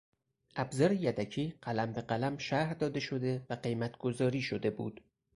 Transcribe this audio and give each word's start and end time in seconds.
ابزار 0.55 0.91
یدکی 0.91 1.53
قلم 1.61 1.93
به 1.93 2.01
قلم 2.01 2.37
شرح 2.37 2.73
داده 2.73 2.99
شده 2.99 3.45
و 3.49 3.53
قیمت 3.55 3.97
گذاری 3.97 4.41
شده 4.41 4.69
بود. 4.69 5.01